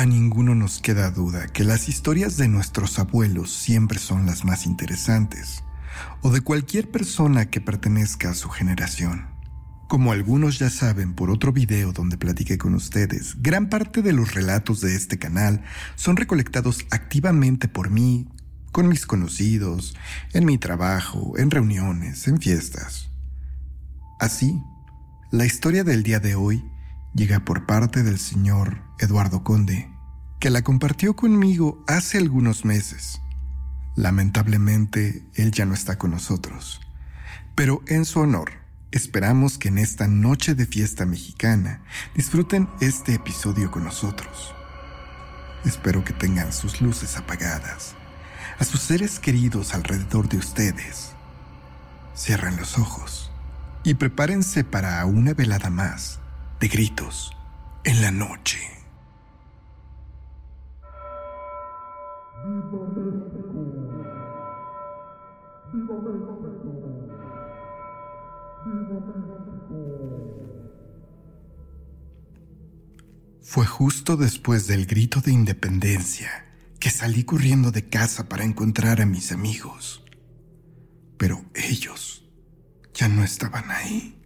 [0.00, 4.64] A ninguno nos queda duda que las historias de nuestros abuelos siempre son las más
[4.64, 5.62] interesantes,
[6.22, 9.26] o de cualquier persona que pertenezca a su generación.
[9.90, 14.32] Como algunos ya saben por otro video donde platiqué con ustedes, gran parte de los
[14.32, 15.62] relatos de este canal
[15.96, 18.26] son recolectados activamente por mí,
[18.72, 19.94] con mis conocidos,
[20.32, 23.10] en mi trabajo, en reuniones, en fiestas.
[24.18, 24.62] Así,
[25.30, 26.64] la historia del día de hoy
[27.14, 29.90] llega por parte del señor Eduardo Conde,
[30.38, 33.20] que la compartió conmigo hace algunos meses.
[33.96, 36.80] Lamentablemente, él ya no está con nosotros,
[37.54, 38.52] pero en su honor,
[38.92, 41.82] esperamos que en esta noche de fiesta mexicana
[42.14, 44.54] disfruten este episodio con nosotros.
[45.64, 47.94] Espero que tengan sus luces apagadas,
[48.58, 51.12] a sus seres queridos alrededor de ustedes.
[52.16, 53.30] Cierren los ojos
[53.82, 56.19] y prepárense para una velada más
[56.60, 57.32] de gritos
[57.84, 58.58] en la noche.
[73.40, 76.46] Fue justo después del grito de independencia
[76.78, 80.04] que salí corriendo de casa para encontrar a mis amigos.
[81.16, 82.24] Pero ellos
[82.92, 84.19] ya no estaban ahí.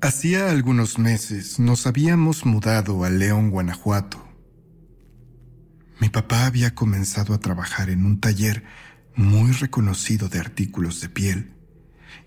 [0.00, 4.24] Hacía algunos meses nos habíamos mudado a León, Guanajuato.
[6.00, 8.62] Mi papá había comenzado a trabajar en un taller
[9.16, 11.52] muy reconocido de artículos de piel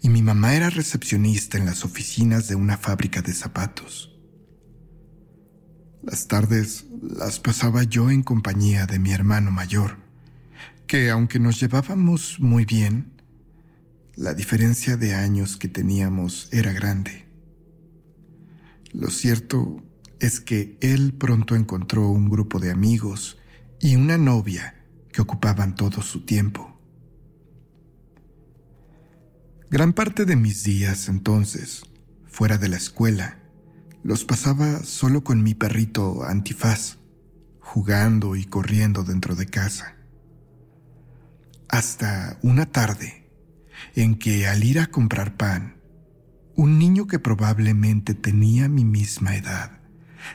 [0.02, 4.20] y mi mamá era recepcionista en las oficinas de una fábrica de zapatos.
[6.04, 9.96] Las tardes las pasaba yo en compañía de mi hermano mayor,
[10.88, 13.14] que aunque nos llevábamos muy bien,
[14.18, 17.31] la diferencia de años que teníamos era grande.
[18.94, 19.84] Lo cierto
[20.20, 23.40] es que él pronto encontró un grupo de amigos
[23.80, 26.80] y una novia que ocupaban todo su tiempo.
[29.70, 31.84] Gran parte de mis días entonces,
[32.26, 33.40] fuera de la escuela,
[34.04, 36.98] los pasaba solo con mi perrito antifaz,
[37.60, 39.96] jugando y corriendo dentro de casa.
[41.70, 43.30] Hasta una tarde
[43.96, 45.81] en que al ir a comprar pan,
[46.62, 49.80] un niño que probablemente tenía mi misma edad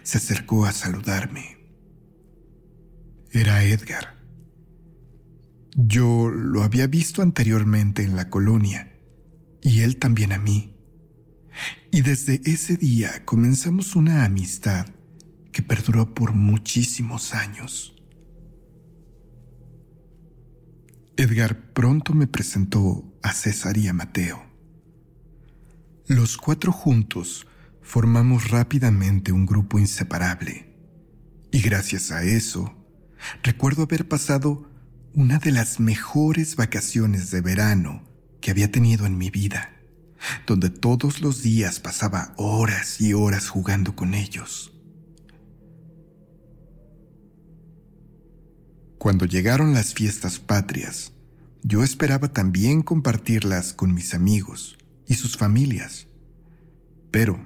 [0.02, 1.58] se acercó a saludarme.
[3.30, 4.16] Era Edgar.
[5.76, 8.92] Yo lo había visto anteriormente en la colonia
[9.62, 10.74] y él también a mí.
[11.92, 14.86] Y desde ese día comenzamos una amistad
[15.52, 17.94] que perduró por muchísimos años.
[21.16, 24.45] Edgar pronto me presentó a César y a Mateo.
[26.08, 27.48] Los cuatro juntos
[27.82, 30.72] formamos rápidamente un grupo inseparable.
[31.50, 32.76] Y gracias a eso,
[33.42, 34.70] recuerdo haber pasado
[35.14, 38.04] una de las mejores vacaciones de verano
[38.40, 39.80] que había tenido en mi vida,
[40.46, 44.72] donde todos los días pasaba horas y horas jugando con ellos.
[48.98, 51.14] Cuando llegaron las fiestas patrias,
[51.64, 56.06] yo esperaba también compartirlas con mis amigos y sus familias.
[57.10, 57.44] Pero,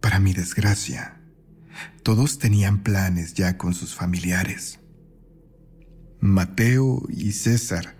[0.00, 1.20] para mi desgracia,
[2.02, 4.80] todos tenían planes ya con sus familiares.
[6.20, 7.96] Mateo y César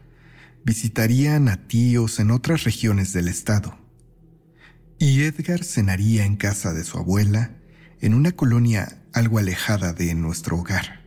[0.65, 3.79] visitarían a tíos en otras regiones del estado.
[4.99, 7.57] Y Edgar cenaría en casa de su abuela
[8.01, 11.05] en una colonia algo alejada de nuestro hogar.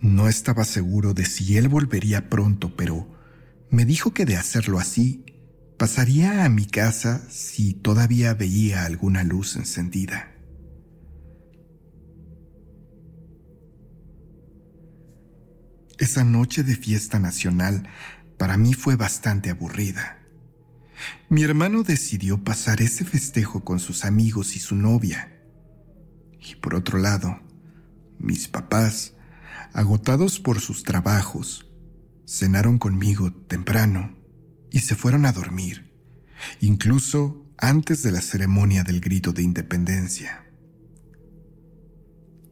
[0.00, 3.14] No estaba seguro de si él volvería pronto, pero
[3.70, 5.24] me dijo que de hacerlo así,
[5.80, 10.30] Pasaría a mi casa si todavía veía alguna luz encendida.
[15.98, 17.88] Esa noche de fiesta nacional
[18.36, 20.18] para mí fue bastante aburrida.
[21.30, 25.32] Mi hermano decidió pasar ese festejo con sus amigos y su novia.
[26.38, 27.40] Y por otro lado,
[28.18, 29.14] mis papás,
[29.72, 31.70] agotados por sus trabajos,
[32.26, 34.19] cenaron conmigo temprano
[34.70, 35.90] y se fueron a dormir,
[36.60, 40.46] incluso antes de la ceremonia del grito de independencia.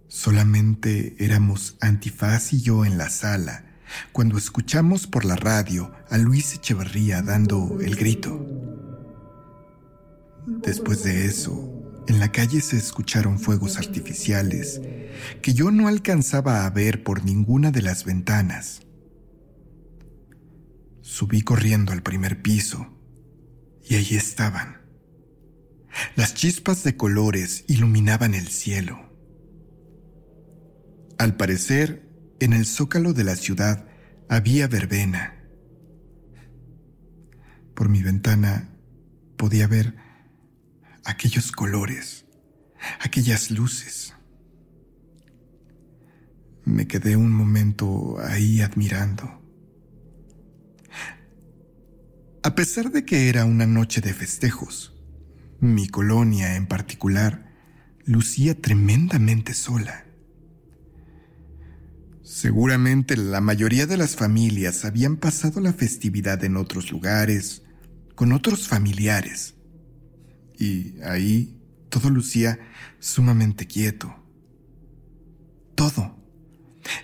[0.08, 3.64] Solamente éramos Antifaz y yo en la sala
[4.12, 8.46] cuando escuchamos por la radio a Luis Echeverría dando el grito.
[10.46, 14.80] Después de eso, en la calle se escucharon fuegos artificiales
[15.42, 18.80] que yo no alcanzaba a ver por ninguna de las ventanas.
[21.08, 22.86] Subí corriendo al primer piso
[23.82, 24.82] y allí estaban.
[26.16, 29.10] Las chispas de colores iluminaban el cielo.
[31.16, 32.06] Al parecer,
[32.40, 33.88] en el zócalo de la ciudad
[34.28, 35.42] había verbena.
[37.74, 38.76] Por mi ventana
[39.38, 39.96] podía ver
[41.04, 42.26] aquellos colores,
[43.00, 44.12] aquellas luces.
[46.66, 49.47] Me quedé un momento ahí admirando.
[52.42, 54.94] A pesar de que era una noche de festejos,
[55.60, 57.52] mi colonia en particular
[58.04, 60.06] lucía tremendamente sola.
[62.22, 67.62] Seguramente la mayoría de las familias habían pasado la festividad en otros lugares,
[68.14, 69.54] con otros familiares,
[70.56, 72.60] y ahí todo lucía
[73.00, 74.14] sumamente quieto.
[75.74, 76.16] Todo,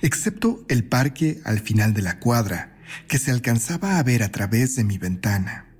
[0.00, 2.73] excepto el parque al final de la cuadra,
[3.08, 5.74] que se alcanzaba a ver a través de mi ventana.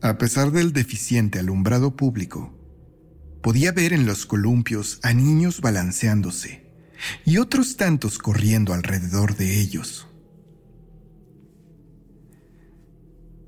[0.00, 2.54] A pesar del deficiente alumbrado público,
[3.42, 6.64] podía ver en los columpios a niños balanceándose
[7.24, 10.08] y otros tantos corriendo alrededor de ellos.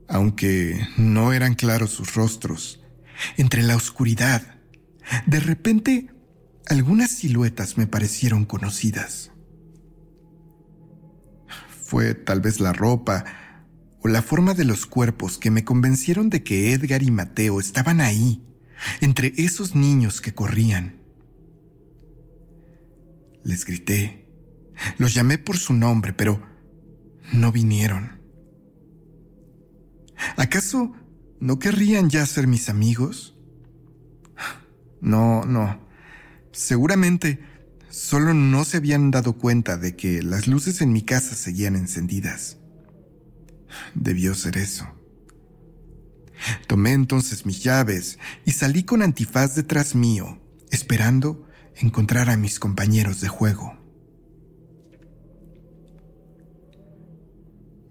[0.09, 2.81] Aunque no eran claros sus rostros,
[3.37, 4.61] entre la oscuridad,
[5.27, 6.11] de repente
[6.67, 9.33] algunas siluetas me parecieron conocidas.
[11.87, 13.25] Fue tal vez la ropa,
[14.03, 18.45] la forma de los cuerpos que me convencieron de que Edgar y Mateo estaban ahí,
[19.01, 20.97] entre esos niños que corrían.
[23.45, 24.27] Les grité,
[24.99, 26.43] los llamé por su nombre, pero
[27.33, 28.21] no vinieron.
[30.37, 30.93] ¿Acaso
[31.39, 33.39] no querrían ya ser mis amigos?
[35.01, 35.87] No, no.
[36.51, 37.39] Seguramente
[37.97, 42.59] solo no se habían dado cuenta de que las luces en mi casa seguían encendidas.
[43.95, 44.87] Debió ser eso.
[46.67, 50.39] Tomé entonces mis llaves y salí con antifaz detrás mío,
[50.71, 53.79] esperando encontrar a mis compañeros de juego.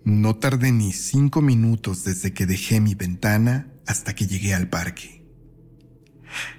[0.03, 5.25] No tardé ni cinco minutos desde que dejé mi ventana hasta que llegué al parque.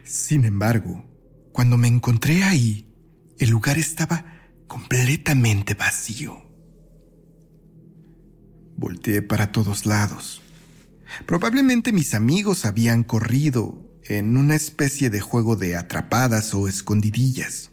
[0.03, 1.09] Sin embargo,
[1.53, 2.87] cuando me encontré ahí,
[3.39, 4.25] el lugar estaba
[4.67, 6.43] completamente vacío.
[8.77, 10.43] Volteé para todos lados.
[11.27, 17.71] Probablemente mis amigos habían corrido en una especie de juego de atrapadas o escondidillas.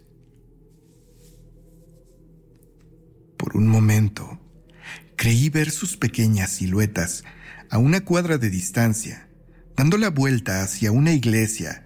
[3.37, 4.39] Por un momento,
[5.15, 7.23] creí ver sus pequeñas siluetas
[7.69, 9.27] a una cuadra de distancia,
[9.75, 11.82] dando la vuelta hacia una iglesia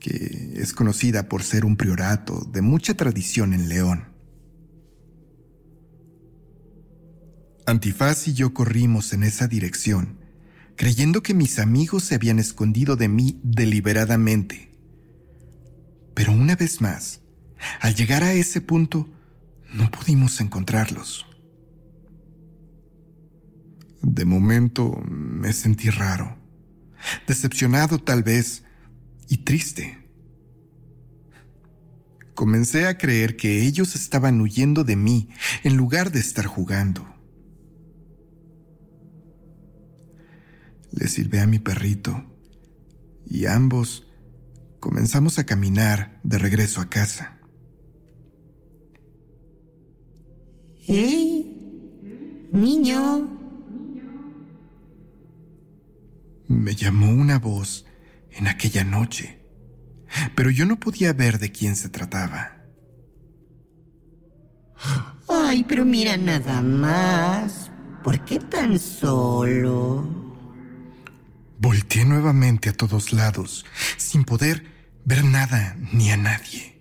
[0.00, 4.08] que es conocida por ser un priorato de mucha tradición en León.
[7.66, 10.18] Antifaz y yo corrimos en esa dirección,
[10.74, 14.74] creyendo que mis amigos se habían escondido de mí deliberadamente.
[16.14, 17.20] Pero una vez más,
[17.80, 19.08] al llegar a ese punto,
[19.72, 21.26] no pudimos encontrarlos.
[24.02, 26.38] De momento me sentí raro,
[27.26, 28.64] decepcionado tal vez
[29.30, 29.96] y triste.
[32.34, 35.28] Comencé a creer que ellos estaban huyendo de mí
[35.62, 37.06] en lugar de estar jugando.
[40.90, 42.24] Le silbé a mi perrito
[43.24, 44.08] y ambos
[44.80, 47.38] comenzamos a caminar de regreso a casa.
[50.80, 52.48] ¡Hey!
[52.50, 53.28] Niño.
[56.48, 57.86] Me llamó una voz
[58.32, 59.44] en aquella noche,
[60.34, 62.56] pero yo no podía ver de quién se trataba.
[65.28, 67.70] Ay, pero mira nada más.
[68.02, 70.08] ¿Por qué tan solo?
[71.58, 73.66] Volteé nuevamente a todos lados,
[73.98, 74.64] sin poder
[75.04, 76.80] ver nada ni a nadie.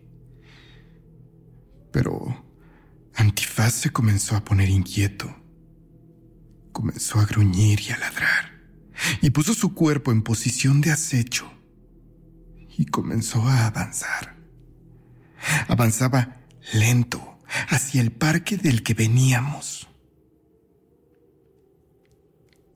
[1.91, 2.45] Pero
[3.15, 5.35] Antifaz se comenzó a poner inquieto.
[6.71, 8.58] Comenzó a gruñir y a ladrar,
[9.21, 11.51] y puso su cuerpo en posición de acecho,
[12.77, 14.37] y comenzó a avanzar.
[15.67, 16.41] Avanzaba
[16.73, 17.39] lento
[17.69, 19.87] hacia el parque del que veníamos.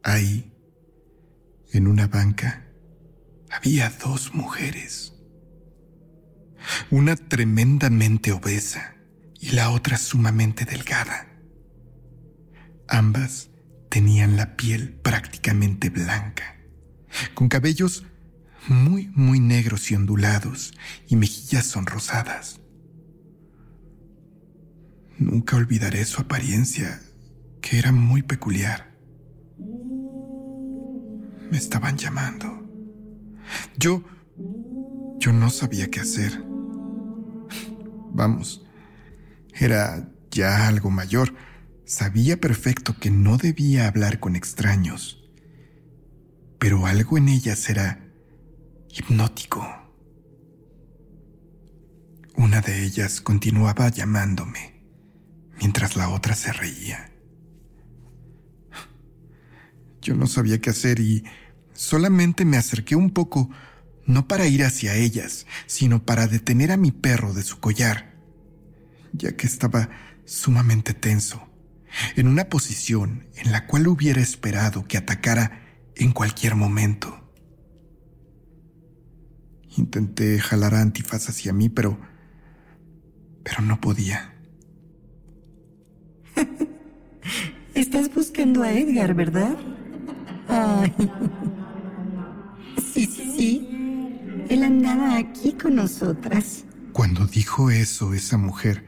[0.04, 0.52] Ahí
[1.72, 2.68] en una banca
[3.50, 5.14] había dos mujeres.
[6.90, 8.96] Una tremendamente obesa
[9.40, 11.28] y la otra sumamente delgada.
[12.88, 13.50] Ambas
[13.94, 16.56] tenían la piel prácticamente blanca,
[17.36, 18.06] con cabellos
[18.68, 20.74] muy, muy negros y ondulados
[21.08, 22.60] y mejillas sonrosadas.
[25.20, 27.02] Nunca olvidaré su apariencia,
[27.62, 28.94] que era muy peculiar
[31.54, 32.68] me estaban llamando.
[33.78, 34.04] Yo...
[35.20, 36.44] Yo no sabía qué hacer.
[38.12, 38.66] Vamos,
[39.54, 41.34] era ya algo mayor.
[41.86, 45.30] Sabía perfecto que no debía hablar con extraños.
[46.58, 48.08] Pero algo en ellas era
[48.90, 49.68] hipnótico.
[52.36, 54.82] Una de ellas continuaba llamándome,
[55.60, 57.12] mientras la otra se reía.
[60.02, 61.24] Yo no sabía qué hacer y
[61.74, 63.50] solamente me acerqué un poco,
[64.06, 68.16] no para ir hacia ellas, sino para detener a mi perro de su collar,
[69.12, 69.90] ya que estaba
[70.26, 71.53] sumamente tenso,
[72.16, 75.62] en una posición en la cual hubiera esperado que atacara
[75.96, 77.20] en cualquier momento.
[79.78, 82.00] Intenté jalar a Antifaz hacia mí, pero...
[83.44, 84.36] pero no podía.
[87.74, 89.58] Estás buscando a Edgar, ¿verdad?
[90.48, 90.94] Ay.
[92.94, 93.68] Sí, sí, sí.
[94.50, 96.66] Él andaba aquí con nosotras.
[96.92, 98.86] Cuando dijo eso esa mujer,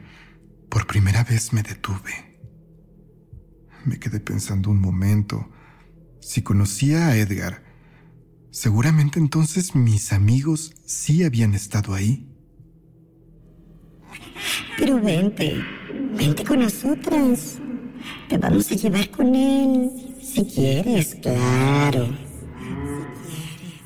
[0.68, 2.25] por primera vez me detuve.
[3.86, 5.48] Me quedé pensando un momento.
[6.20, 7.62] Si conocía a Edgar,
[8.50, 12.28] seguramente entonces mis amigos sí habían estado ahí.
[14.76, 15.62] Pero vente,
[16.18, 17.58] vente con nosotras.
[18.28, 22.08] Te vamos a llevar con él, si quieres, claro.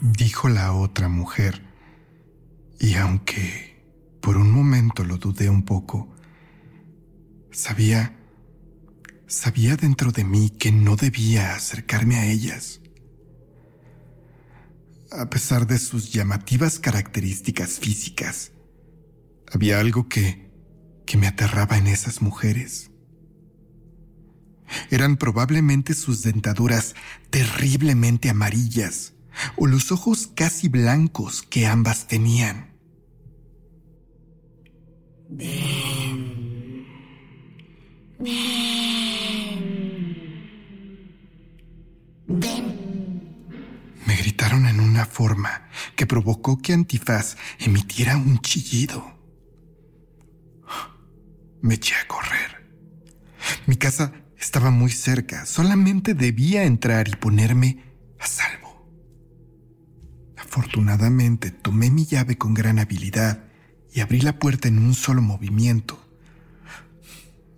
[0.01, 1.61] Dijo la otra mujer,
[2.79, 3.85] y aunque
[4.23, 6.15] por un momento lo dudé un poco,
[7.51, 8.17] sabía,
[9.31, 12.81] sabía dentro de mí que no debía acercarme a ellas.
[15.13, 18.53] A pesar de sus llamativas características físicas,
[19.53, 20.51] había algo que,
[21.07, 22.91] que me aterraba en esas mujeres.
[24.91, 26.95] Eran probablemente sus dentaduras
[27.31, 29.15] terriblemente amarillas
[29.57, 32.71] o los ojos casi blancos que ambas tenían.
[35.29, 36.87] Ven.
[38.19, 38.80] Ven.
[44.07, 49.19] Me gritaron en una forma que provocó que Antifaz emitiera un chillido.
[51.61, 52.71] Me eché a correr.
[53.67, 57.83] Mi casa estaba muy cerca, solamente debía entrar y ponerme
[58.21, 58.89] a salvo.
[60.37, 63.45] Afortunadamente tomé mi llave con gran habilidad
[63.93, 66.10] y abrí la puerta en un solo movimiento.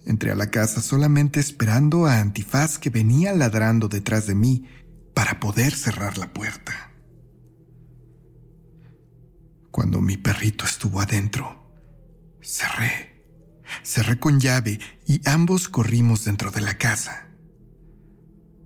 [0.04, 4.66] Entré a la casa solamente esperando a Antifaz que venía ladrando detrás de mí
[5.14, 6.92] para poder cerrar la puerta.
[9.71, 11.71] Cuando mi perrito estuvo adentro,
[12.42, 13.12] cerré
[13.82, 17.28] Cerré con llave y ambos corrimos dentro de la casa.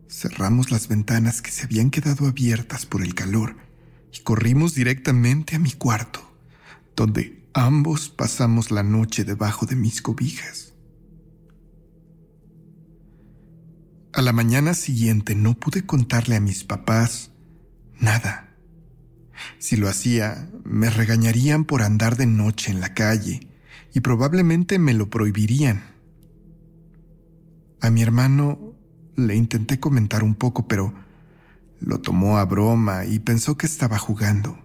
[0.09, 3.57] Cerramos las ventanas que se habían quedado abiertas por el calor
[4.13, 6.21] y corrimos directamente a mi cuarto,
[6.95, 10.75] donde ambos pasamos la noche debajo de mis cobijas.
[14.17, 17.33] A la mañana siguiente no pude contarle a mis papás
[18.01, 18.49] nada.
[19.59, 23.47] Si lo hacía, me regañarían por andar de noche en la calle
[23.93, 25.85] y probablemente me lo prohibirían.
[27.83, 28.73] A mi hermano
[29.17, 30.95] le intenté comentar un poco, pero
[31.81, 34.59] lo tomó a broma y pensó que estaba jugando.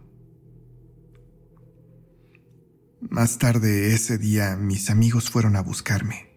[3.02, 6.31] Más tarde ese día mis amigos fueron a buscarme.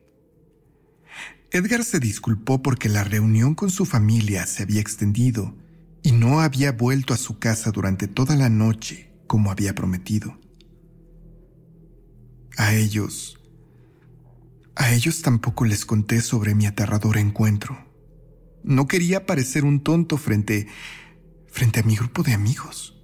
[1.54, 5.54] Edgar se disculpó porque la reunión con su familia se había extendido
[6.02, 10.36] y no había vuelto a su casa durante toda la noche como había prometido.
[12.56, 13.38] A ellos,
[14.74, 17.86] a ellos tampoco les conté sobre mi aterrador encuentro.
[18.64, 20.66] No quería parecer un tonto frente,
[21.46, 23.00] frente a mi grupo de amigos.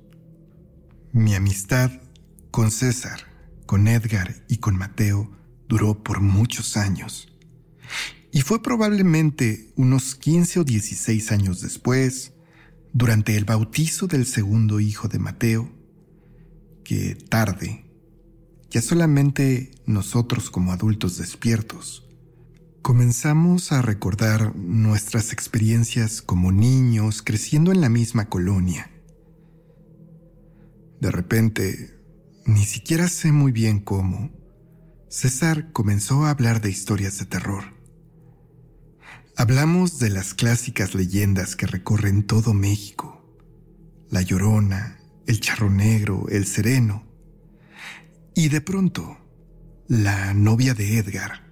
[1.13, 1.93] Mi amistad
[2.51, 3.21] con César,
[3.65, 5.31] con Edgar y con Mateo
[5.69, 7.29] duró por muchos años.
[8.33, 12.33] Y fue probablemente unos 15 o 16 años después,
[12.93, 15.71] durante el bautizo del segundo hijo de Mateo,
[16.85, 17.91] que tarde
[18.71, 22.09] ya solamente nosotros como adultos despiertos,
[22.83, 28.91] comenzamos a recordar nuestras experiencias como niños creciendo en la misma colonia.
[31.01, 31.99] De repente,
[32.47, 34.31] ni siquiera sé muy bien cómo,
[35.09, 37.80] César comenzó a hablar de historias de terror.
[39.41, 43.25] Hablamos de las clásicas leyendas que recorren todo México.
[44.11, 47.07] La Llorona, el Charro Negro, el Sereno,
[48.35, 49.17] y de pronto,
[49.89, 51.51] la novia de Edgar,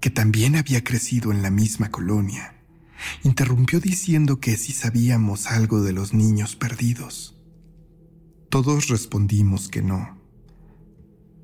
[0.00, 2.56] que también había crecido en la misma colonia,
[3.24, 7.40] interrumpió diciendo que si sabíamos algo de los niños perdidos.
[8.50, 10.20] Todos respondimos que no.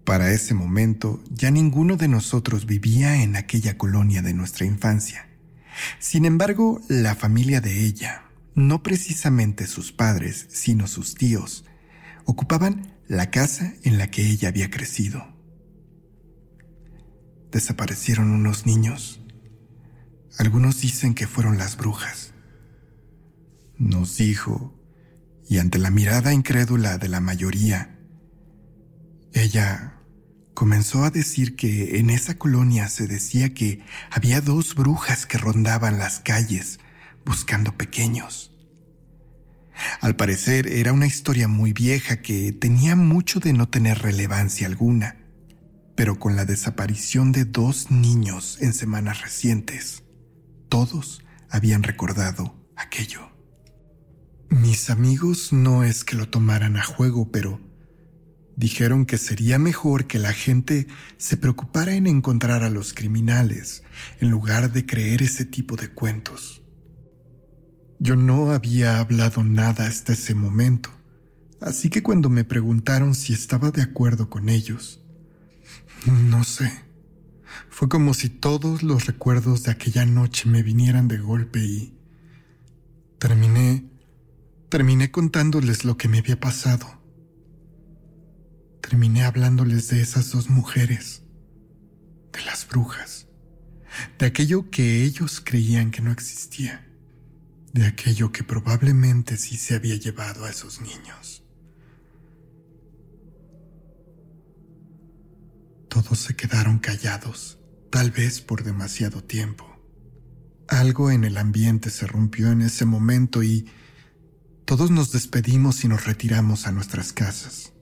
[0.05, 5.27] Para ese momento ya ninguno de nosotros vivía en aquella colonia de nuestra infancia.
[5.99, 11.65] Sin embargo, la familia de ella, no precisamente sus padres, sino sus tíos,
[12.25, 15.27] ocupaban la casa en la que ella había crecido.
[17.53, 19.21] Desaparecieron unos niños.
[20.39, 22.33] Algunos dicen que fueron las brujas.
[23.79, 24.75] Nos dijo,
[25.49, 27.99] y ante la mirada incrédula de la mayoría,
[29.33, 30.01] ella
[30.57, 35.99] comenzó a decir que en esa colonia se decía que había dos brujas que rondaban
[35.99, 36.81] las calles
[37.27, 38.53] buscando pequeños.
[40.01, 45.19] Al parecer era una historia muy vieja que tenía mucho de no tener relevancia alguna,
[45.95, 50.05] pero con la desaparición de dos niños en semanas recientes,
[50.71, 53.31] todos habían recordado aquello.
[54.49, 57.61] Mis amigos no es que lo tomaran a juego, pero
[58.57, 60.87] Dijeron que sería mejor que la gente
[61.19, 63.83] se preocupara en encontrar a los criminales
[64.19, 66.63] en lugar de creer ese tipo de cuentos.
[67.99, 70.91] Yo no había hablado nada hasta ese momento,
[71.61, 75.03] así que cuando me preguntaron si estaba de acuerdo con ellos,
[76.07, 76.73] no sé,
[77.69, 81.95] fue como si todos los recuerdos de aquella noche me vinieran de golpe y
[83.19, 83.85] terminé,
[84.71, 87.06] terminé contándoles lo que me había pasado
[88.81, 91.23] terminé hablándoles de esas dos mujeres,
[92.33, 93.27] de las brujas,
[94.19, 96.87] de aquello que ellos creían que no existía,
[97.73, 101.45] de aquello que probablemente sí se había llevado a esos niños.
[105.89, 107.59] Todos se quedaron callados,
[107.91, 109.67] tal vez por demasiado tiempo.
[110.69, 113.67] Algo en el ambiente se rompió en ese momento y
[114.65, 117.73] todos nos despedimos y nos retiramos a nuestras casas.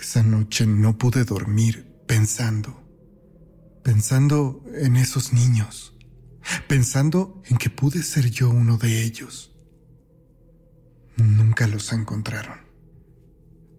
[0.00, 2.82] Esa noche no pude dormir pensando,
[3.82, 5.96] pensando en esos niños,
[6.68, 9.56] pensando en que pude ser yo uno de ellos.
[11.16, 12.58] Nunca los encontraron.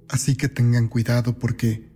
[0.08, 1.92] Así que tengan cuidado porque,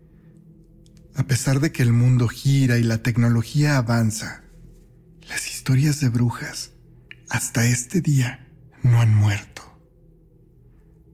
[1.15, 4.43] a pesar de que el mundo gira y la tecnología avanza,
[5.29, 6.71] las historias de brujas
[7.29, 8.47] hasta este día
[8.83, 9.61] no han muerto.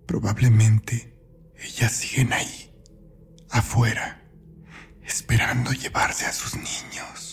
[0.08, 1.14] Probablemente
[1.58, 2.75] ellas siguen ahí
[3.50, 4.22] afuera,
[5.04, 7.25] esperando llevarse a sus niños.